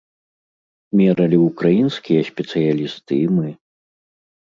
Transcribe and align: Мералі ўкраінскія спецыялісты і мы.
Мералі 1.01 1.37
ўкраінскія 1.47 2.21
спецыялісты 2.33 3.23
і 3.25 3.33
мы. 3.39 3.49